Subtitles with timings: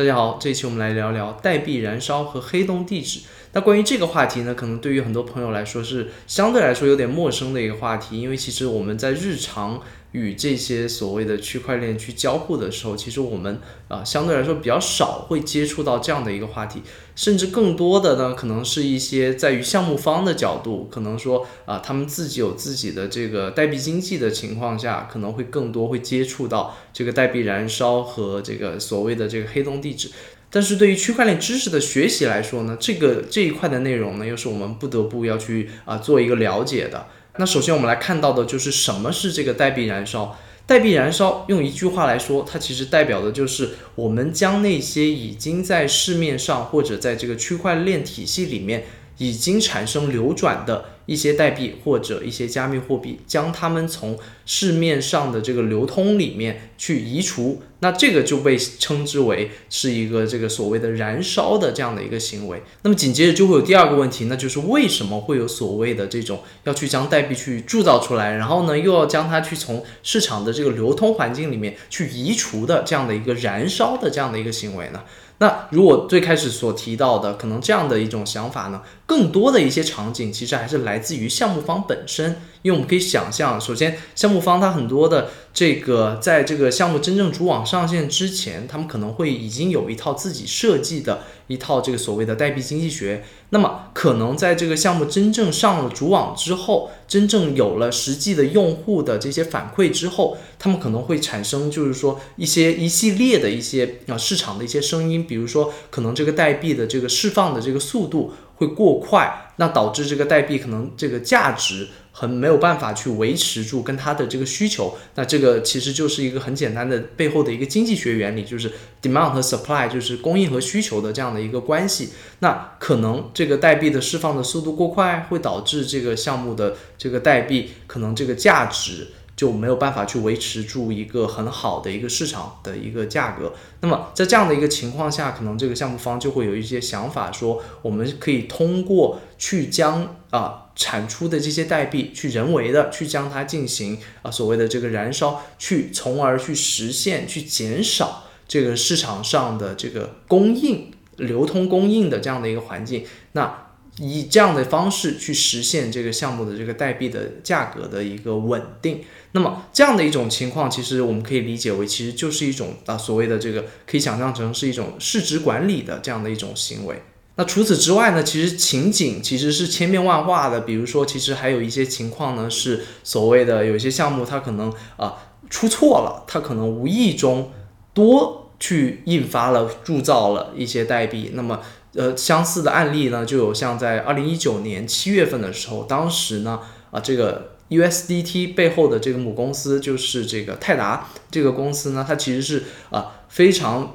[0.00, 3.20] 大家好，这一期我们来聊聊代币燃烧和黑洞地址。
[3.52, 9.78] 那关于这个话题呢，可能对于很多朋友来说是相对来说有点陌生的一个话题，因为其实我们在日常。
[10.12, 16.82] 与这些所谓的区块链去交互的时候，其实我们啊相对来说比较少会接触到这样的一个话题，
[17.14, 30.10] 甚至更多的呢，可能是一些在于项目方的角度，可能说啊他们自己有自己的这个代币经济的情况下，可能会更多会接触到这个代币燃烧和这个所谓的这个黑洞地址。
[30.52, 37.06] 但是对于区块链知识的学习来说呢，这个这一块的内容呢，又是我们不得不要去啊做一个了解的。
[37.36, 40.36] 那首先我们来看到的就是什么是这个代币燃烧？
[40.66, 48.84] 代币燃烧用一句话来说，它其实代表的就是我们将那些已经在市面上或者在这个区块链体系里面
[49.18, 50.84] 已经产生流转的。
[51.10, 62.62] 一些代币或者一些加密货币，将它们从市面上的这个流通里面去移除，那这个就被称之为是一个这个所谓的燃烧的这样的一个行为。
[62.82, 75.02] 那么紧接着就会有第二个问题，那就是为什么会有所谓的这种要去将代币去铸造出来，然后呢又要将它去从市场的这个流通环境里面去移除的这样的一个燃烧的这样的一个行为呢？
[75.38, 82.36] 那如果最开始所提到的，可能这样的一种想法呢，更多的一些场景其实还是来自于项目方本身。
[82.62, 93.24] 因为我们可以想象，首先项目方它很多的这个，在这个项目真正主网上线之前，他们可能会已经有一套自己设计的一套这个所谓的代币经济学。
[93.48, 111.88] 那么可能在这个项目真正上了主网之后，真正有了实际的用户的这些反馈之后，他们可能会产生就是说一些一系列的一些啊市场的一些声音，比如说可能这个代币的这个释放的这个速度会过快，那导致这个代币可能这个价值。
[112.12, 122.10] 很没有办法去维持住跟它的这个需求，那这个其实就是一个很简单的背后的一个经济学原理，就是 demand 和 supply，就是供应和需求的这样的一个关系。
[122.40, 129.06] 那可能这个代币的释放的速度过快，会导致这个项目的这个代币可能这个价值。
[129.40, 133.54] 就没有办法去维持住一个很好的一个市场的一个价格。
[133.80, 153.06] 那么在这样的一个情况下，可能这个项目方就会有一些想法，说我们可以通过去将啊产出的这些代币，去人为的去将它进行啊所谓的这个燃烧，去从而去实现去减少这个市场上的这个供应流通供应的这样的一个环境。
[153.32, 153.69] 那
[154.00, 159.02] 以这样的方式去实现这个项目的这个代币的价格的一个稳定。
[159.32, 167.02] 那么这样的一种情况，其实我们可以理解为，其实就是一种啊所谓的这个可以想象成是一种市值管理的这样的一种行为。
[167.36, 170.62] 那除此之外呢，其实情景其实是千变万化的。
[170.62, 175.14] 比如说，其实还有一些情况呢，是所谓的有些项目它可能啊
[175.48, 177.50] 出错了，它可能无意中
[177.94, 181.30] 多去印发了铸造了一些代币。
[181.34, 181.60] 那么
[181.94, 187.52] 呃相似的案例呢，就有像在二零一九年七月份的时候，当时呢啊这个。
[187.70, 193.94] USDT 背后的这个母公司就是这个泰达这个公司呢，它其实是啊非常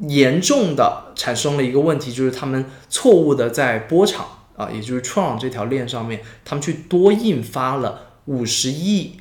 [0.00, 4.26] 严重的产生了一个问题，就是他们错误的在波场
[4.58, 9.12] 啊，也就是 Tron 这条链上面，他们去多印发了五十亿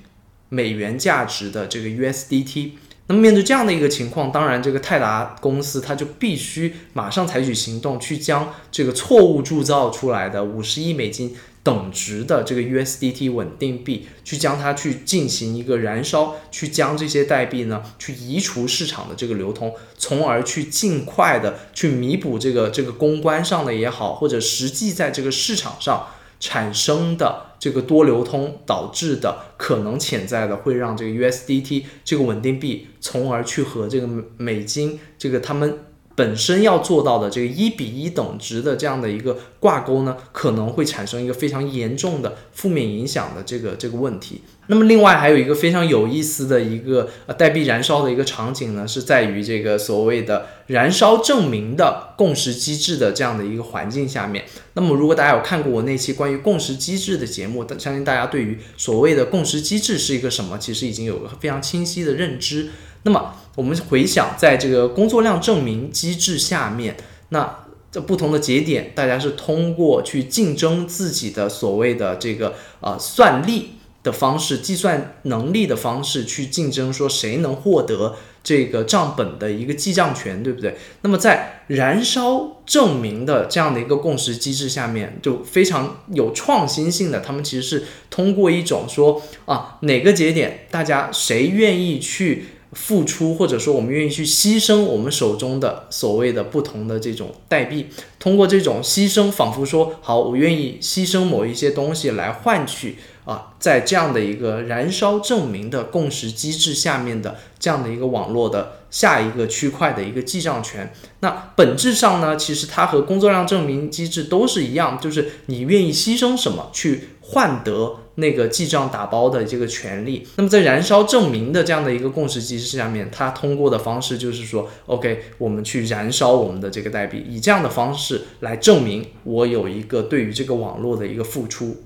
[0.50, 2.72] 美元价值的这个 USDT。
[3.08, 11.36] 那么面对这样的一个情况，当然这个泰达公司它就必须马上采取行动，去将这个错误铸造出来的五十亿美金。
[11.64, 26.08] 等值的这个 USDT 稳定币，去将它去进行一个燃烧，去将这些代币呢，去移除市场的这个流通，从而去尽快的去弥补这个这个公关上的也好，或者实际在这个市场上
[26.44, 34.06] 产生的这个多流通导致的可能潜在的会让这个 USDT 这个稳定币，从而去和这个
[34.36, 35.80] 美金这个他们。
[36.16, 44.42] 本身要做到的这个一比一等值的这样的一个挂钩呢，可能会产生一个非常严重的负面影响的这个这个问题。
[44.68, 54.46] 那么另外还有一个非常有意思的一个呃代币燃烧的一个场景呢，是在于这个所谓的燃烧证明的共识机制的这样的一个环境下面。
[54.76, 62.70] 那么如果大家有看过我那期关于共识机制的节目，相信大家对于所谓的共识机制是一个什么，其实已经有个非常清晰的认知。
[63.04, 66.98] 那么我们回想，在这个工作量证明机制下面，
[67.30, 67.60] 那
[67.92, 80.76] 在不同的节点，大家是通过去竞争自己的所谓的这个呃算力的方式、计算能力的方式去竞争，说谁能获得这个账本的一个记账权，对不对？
[81.02, 92.46] 那么在燃烧证明的这样的一个共识机制下面，就非常有创新性的，他们其实是通过一种说啊哪个节点，大家谁愿意去。
[92.74, 97.88] 付出，或者说我们愿意去牺牲我们手中的所谓的不同的这种代币，
[98.20, 110.94] 通过这种牺牲，仿佛说好，我愿意牺牲某一些东西来换取啊，在这样的一个燃烧证明的共识机制下面的这样的一个网络的下一个区块的一个记账权。
[111.22, 118.00] 那本质上呢，其实它和工作量证明机制都是一样，就是你愿意牺牲什么去换得。
[118.16, 131.78] 那个记账打包的这个权利，那么在燃烧证明的这样的一个共识机制下面，它通过的方式就是说，OK，我们去燃烧我们的这个代币，以这样的方式来证明我有一个对于这个网络的一个付出。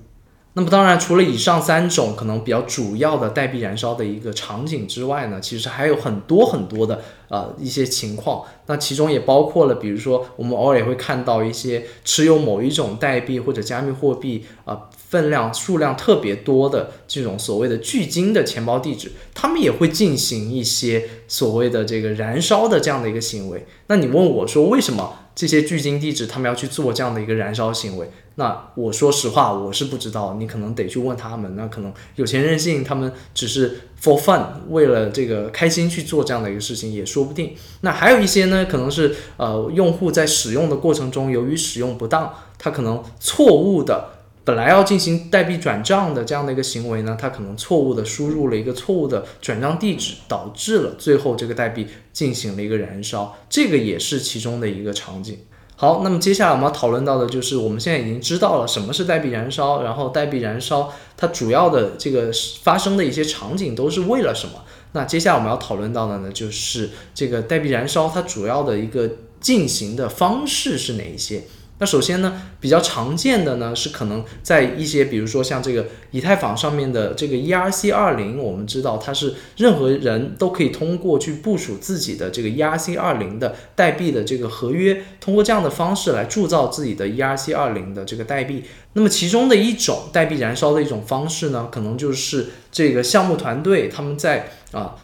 [0.54, 8.42] 那么当然，除了以上三种可能比较主要的代币燃烧的一个场景之外呢，其实还有很多很多的呃一些情况。
[8.66, 14.90] 那其中也包括了，比如说我们偶尔也会看到一些持有某一种代币或者加密货币啊。
[15.08, 23.66] 分量数量特别多的这种所谓的巨鲸的钱包地址，他们也会进行一些所谓的这个燃烧的这样的一个行为。
[23.86, 28.10] 那你问我说，为什么这些巨鲸地址他们要去做这样的一个燃烧行为？
[28.34, 31.56] 那我说实话，我是不知道，你可能得去问他们。
[31.56, 37.54] 那可能有钱任性，他们只是 for fun，为了这个开心去做这样的一个事情也说不定。
[37.80, 44.17] 那还有一些呢，可能是呃用户在使用的过程中，由于使用不当，他可能错误的。
[44.48, 55.40] 本来要进行代币转账的这样的一个行为呢，他可能错误的输入了一个错误的转账地址，导致了最后这个代币进行了一个燃烧，这个也是其中的一个场景。
[55.76, 64.64] 好，那么接下来我们要讨论到的就是我们现在已经知道了什么是代币燃烧，然后代币燃烧它主要的这个发生的一些场景都是为了什么？
[64.92, 69.10] 那接下来我们要讨论到的呢，就是这个代币燃烧它主要的一个
[69.42, 71.42] 进行的方式是哪一些？
[71.80, 88.64] 那首先呢，比较常见的呢是可能在一些，比如说像这个以太坊上面的这个 ERC 二零，我们知道它是任何人都可以通过去部署自己的这个 ERC 二零的代币的这个合约，通过这样的方式来铸造自己的 ERC 二零的这个代币。
[88.94, 94.96] 那么其中的一种代币燃烧的一种方式呢，可能就是这个项目团队他们在啊。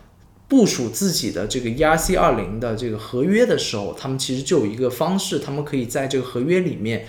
[0.48, 7.06] 部署自己的这个 ERC 二零的这个合约的时候，他们其实就有一个方式，他们可以在这个合约里面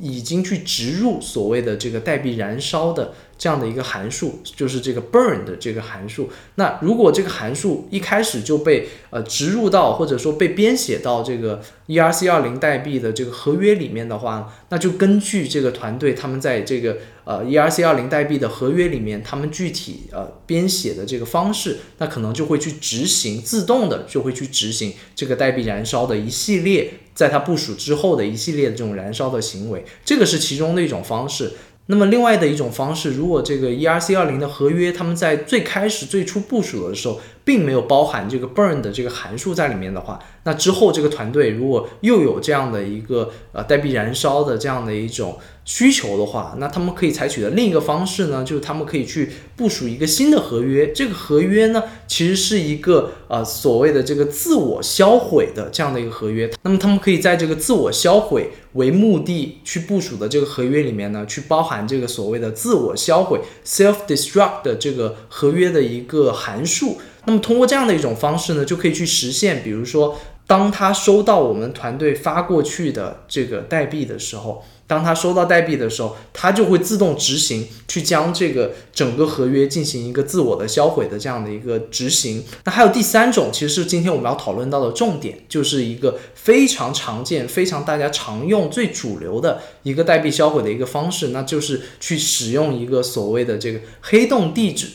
[0.00, 3.14] 已经去植入所谓的这个代币燃烧的。
[3.38, 6.28] 这样的一个函数就是这个 burn 的这个函数。
[6.56, 31.52] 那如果这个函数一开始就被呃植入到或者说被编写到这个 ERC 二零代币的这个合约里面的话，那就根据这个团队他们在这个呃 ERC 二零代币的合约里面，他们具体呃编写的这个方式，那可能就会去执行自动的就会去执行这个代币燃烧的一系列，在它部署之后的一系列的这种燃烧的行为，这个是其中的一种方式。
[31.90, 37.18] 那么另外的一种方式，如果这个 ERC 二零的合约，他们在最开始最初部署的时候，
[37.48, 45.38] 并没有包含这个 burn 的这个函数在里面的话，那之后这个团队如果又有这样的一个呃代币燃烧的这样的一种。
[45.68, 50.90] 需求的话，那他们可以采取的另一个方式呢，就是他们可以去部署一个新的合约。
[50.94, 56.50] 这个合约呢，其实是一个呃所谓的这个自我销毁的这样的一个合约。
[56.62, 66.96] 那么他们可以在这个自我销毁为目的去部署的这个合约里面呢，去包含这个所谓的自我销毁 （self destruct） 的这个合约的一个函数。
[67.28, 74.64] 那么通过这样的一种方式呢，就可以去实现，比如说，当他收到我们团队发过去的这个代币的时候。
[74.86, 82.42] 当他收到代币的时候，他就会自动执行去将这个整个合约进行一个自我的销毁的这样的一个执行。
[82.64, 94.86] 那还有第三种，其实是今天我们要讨论到的重点，就是一个非常常见、非常大家常用、最主流的一个代币销毁的一个方式，那就是去使用一个所谓的这个黑洞地址，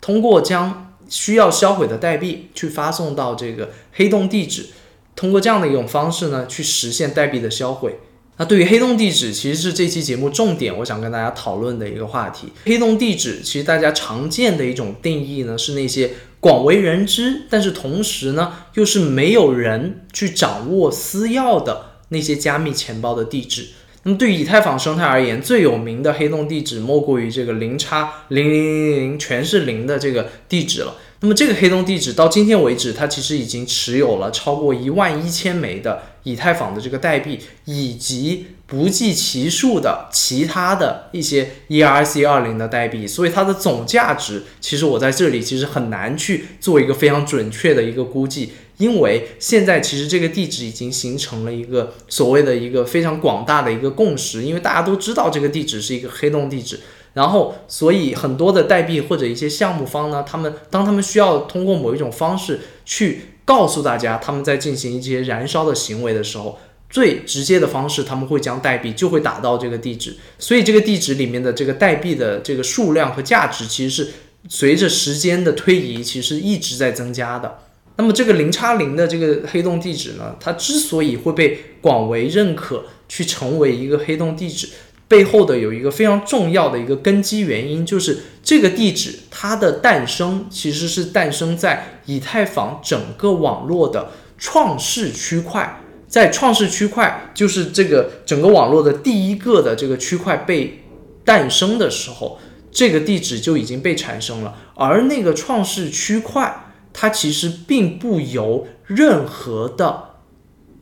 [0.00, 4.66] 通过将需要销毁的代币去发送到这个黑洞地址，
[5.14, 7.98] 通过这样的一种方式呢，去实现代币的销毁。
[8.36, 12.48] 那对于黑洞地址，其实是这期节目重点，我想跟大家讨论的一个话题。
[12.64, 23.68] 黑洞地址其实大家常见的一种定义呢，是那些广为人知，但是同时呢，又是没有人去掌握私钥的那些加密钱包的地址。
[24.04, 30.94] 那么对于以太坊生态而言，最有名的黑洞地址莫过于这个零叉零零零零全是零的这个地址了。
[31.20, 56.80] 那么这个黑洞地址到今天为止，它其实已经持有了超过一万一千枚的以太坊的这个代币，以及不计其数的其他的一些 ERC 二零的代币，所以它的总价值，其实我在这里其实很难去做一个非常准确的一个估计，因为现在其实这个地址已经形成了一个所谓的一个非常广大的一个共识，因为大家都知道这个地址是一个黑洞地址。
[57.12, 66.58] 然后，所以很多的代币或者一些项目方呢，他们当他们需要通过某一种方式去告诉大家他们在进行一些燃烧的行为的时候，
[66.88, 70.16] 最直接的方式，他们会将代币就会打到这个地址。
[70.38, 74.12] 所以这个地址里面的这个代币的这个数量和价值，其实是
[74.48, 77.58] 随着时间的推移，其实一直在增加的。
[77.96, 84.68] 那么这个零叉零的这个黑洞地址呢，它之所以会被广为认可，去成为一个黑洞地址。
[85.06, 100.82] 背后的有一个非常重要的一个根基原因，就是这个地址它的诞生其实是诞生在以太坊整个网络的创世区块，在创世区块就是这个整个网络的第一个的这个区块被
[101.24, 102.38] 诞生的时候，
[102.70, 110.14] 这个地址就已经被产生了，而那个创世区块它其实并不由任何的。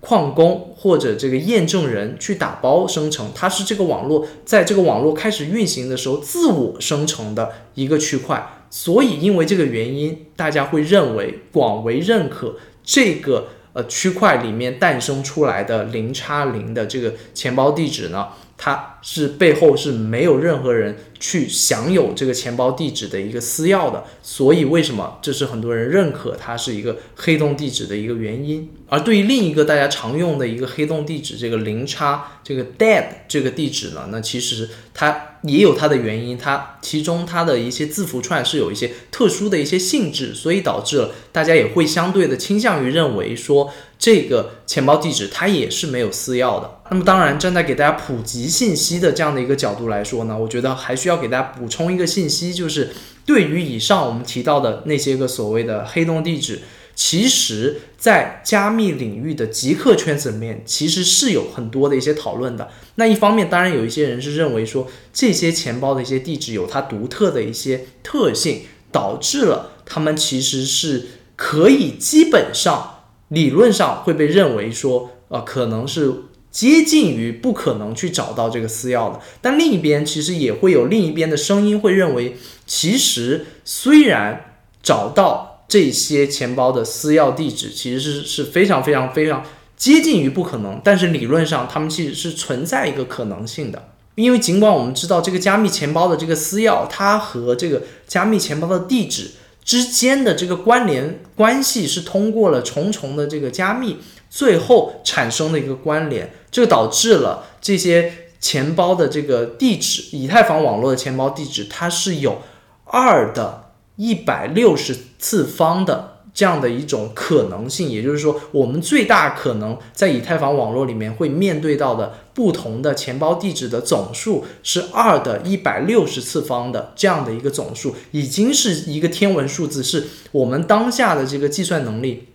[0.05, 18.31] 矿工或者这个验证人去打包生成，它是这个网络在这个网络开始运行的时候自我生成的一个区块，所以因为这个原因，大家会认为广为认可这个呃区块里面诞生出来的零叉零的这个钱包地址呢。
[18.65, 28.69] 它是背后是没有任何人去享有这个钱包地址的一个私钥的，所以为什么这是很多人认可它是一个黑洞地址的一个原因？
[28.89, 35.29] 而对于另一个大家常用的一个黑洞地址，这个零叉这个 dead 这个地址呢，那其实它。
[35.43, 46.79] 也有它的原因，它其中它的一些字符串是有一些特殊的一些性质，所以导致了大家也会相对的倾向于认为说这个钱包地址它也是没有私钥的。
[46.91, 52.91] 那么当然，站在给大家普及信息的这样的一个角度来说呢，我觉得还需要要给大家补充一个信息，就是
[53.25, 56.61] 对于以上我们提到的那些个所谓的黑洞地址。
[56.95, 62.69] 其实，在加密领域的极客圈子里面，其实是有很多的一些讨论的。
[62.97, 76.13] 那一方面，当然有一些人是认为说，这些钱包的一些地址有它独特的一些特性，导致了他们其实是可以基本上理论上会被认为说，呃，可能是
[76.53, 79.19] 接近于不可能去找到这个私钥的。
[79.41, 85.49] 但另一边，其实也会有另一边的声音会认为，其实虽然找到。
[85.69, 89.43] 这些钱包的私钥地址其实是是非常非常非常
[89.75, 93.89] 接近于不可能，但是理论上他们其实是存在一个可能性的。
[94.17, 99.31] 因为尽管我们知道这个加密钱包的这个私钥，它和这个加密钱包的地址
[99.65, 103.97] 之间的这个关联关系是通过了重重的这个加密，
[104.29, 112.43] 最后产生的一个关联，这个导致了这些钱包的这个地址，以太坊网络的钱包地址，它是有
[112.85, 113.61] 二的。
[113.97, 132.29] 一百六十次方的这样的一种可能性，也就是说，我们最大可能在以太坊网络里面会面对到的不同的钱包地址的总数是二的一百六十次方的这样的一个总数，已经是一个天文数字，是我们当下的这个计算能力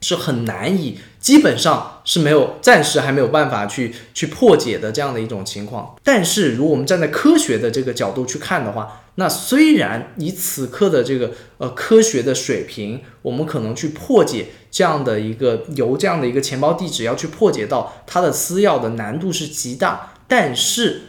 [0.00, 5.94] 是很难以，基本上是没有，暂时还没有办法去去破解的这样的一种情况。
[6.02, 21.02] 但是，如果我们站在科学的这个角度去看的话，那虽然以此刻的这个呃科学的水平，我们可能去破解这样的一个由这样的一个钱包地址要去破解到它的私钥的难度是极大，但是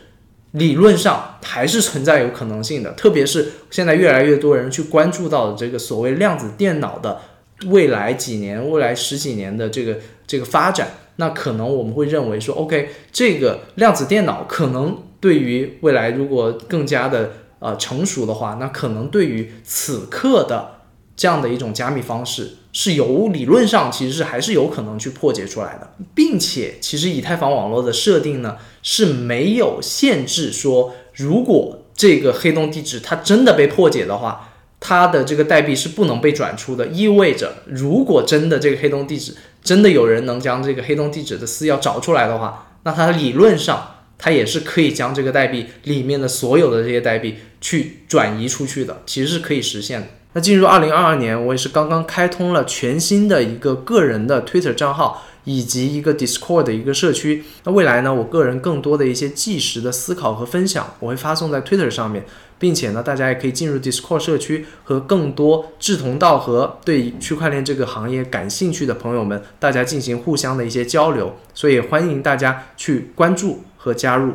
[0.51, 2.91] 理论上还是存在有可能性的。
[2.91, 7.21] 特别是现在越来越多人去关注到的这个所谓量子电脑的
[7.67, 9.97] 未来几年、未来十几年的这个
[10.29, 17.31] 这个发展，那可能我们会认为说，OK，这个量子电脑可能对于未来如果更加的。
[17.61, 20.75] 呃，成熟的话，那可能对于此刻的
[21.17, 34.48] 这样的一种加密方式，是有理论上其实是还是有可能去破解出来的，并且其实以太坊网络的设定呢是没有限制说，如果这个黑洞地址它真的被破解的话，
[34.79, 43.95] 它的这个代币是不能被转出的，意味着如果真的这个黑洞地址真的有人能将这个黑洞地址的私钥找出来的话，那它理论上。
[44.21, 50.07] 它也是可以将这个代币里面的所有的这些代币去转移出去的，其实是可以实现的。
[50.33, 57.45] 那进入二零二二年，我也是刚刚开通了全新的一个个人的 Twitter 账号，以及一个 Discord 的一个社区。
[57.63, 62.25] 那未来呢，我个人更多的一些即时的思考和分享，我会发送在 Twitter 上面。
[62.59, 71.35] 并且呢，大家也可以进入 Discord 社区，和更多志同道合、对区块链这个行业感兴趣的朋友们，大家进行互相的一些交流。
[71.53, 74.33] 所以欢迎大家去关注和加入。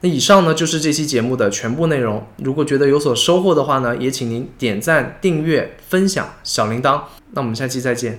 [0.00, 2.26] 那以上呢就是这期节目的全部内容。
[2.42, 7.00] 如果觉得有所收获的话呢，也请您点赞、订阅、分享小铃铛。
[7.32, 8.18] 那我们下期再见。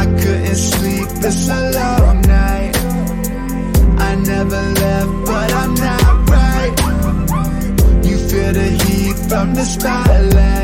[0.00, 2.76] I couldn't sleep, it's a long night.
[4.08, 6.74] I never left, but I'm not right.
[8.06, 10.57] You feel the heat from the spotlight.